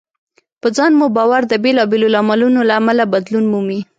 په 0.61 0.67
ځان 0.77 0.91
مو 0.99 1.07
باور 1.17 1.41
د 1.47 1.53
بېلابېلو 1.63 2.07
لاملونو 2.15 2.59
له 2.69 2.73
امله 2.79 3.03
بدلون 3.13 3.45
مومي. 3.51 3.79